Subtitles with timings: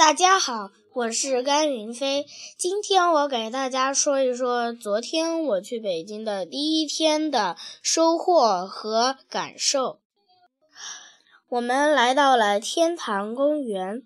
[0.00, 2.24] 大家好，我是甘云飞。
[2.56, 10.00] 今天我给大家说一说昨天我去北京的第一天的收获和感受。
[11.50, 14.02] 我们来到了天坛公园，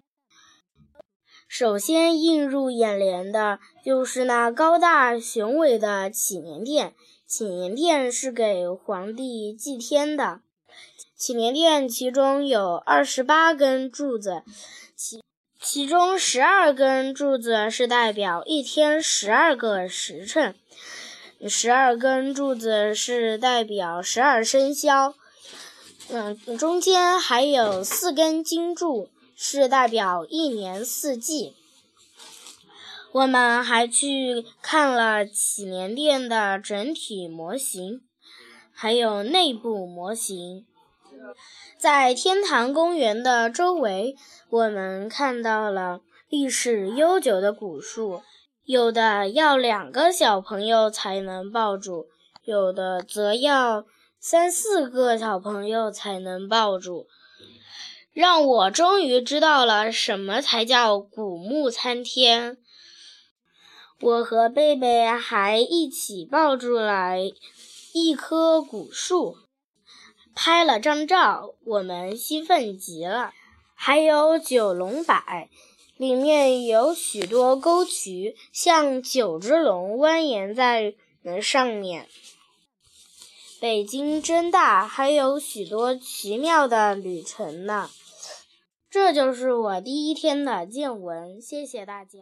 [1.46, 6.96] 首先映入眼帘的就是那高大雄伟的祈年殿。
[7.24, 10.40] 祈年殿是给皇帝祭天的。
[11.16, 14.42] 祈年殿其中有二十八根柱子。
[14.96, 15.22] 其
[15.66, 20.54] 其中十二根柱子是代表一天十二个时辰，
[21.48, 25.14] 十二根柱子是代表十二生肖。
[26.10, 31.56] 嗯，中间还有四根金柱，是代表一年四季。
[33.12, 38.02] 我们还去看了祈年殿的整体模型，
[38.70, 40.66] 还有内部模型。
[41.78, 44.16] 在天坛公园的周围，
[44.50, 48.22] 我们看到了历史悠久的古树，
[48.64, 52.06] 有的要两个小朋友才能抱住，
[52.44, 53.84] 有的则要
[54.18, 57.06] 三四个小朋友才能抱住。
[58.12, 62.58] 让我终于知道了什么才叫古木参天。
[64.00, 67.16] 我和贝贝还一起抱住了
[67.92, 69.43] 一棵古树。
[70.34, 73.32] 拍了张照，我们兴奋极了。
[73.74, 75.48] 还有九龙柏，
[75.96, 80.94] 里面有许多沟渠，像九只龙蜿蜒在
[81.40, 82.08] 上面。
[83.60, 87.90] 北京真大，还有许多奇妙的旅程呢。
[88.90, 92.18] 这就是我第一天的见闻，谢谢大家。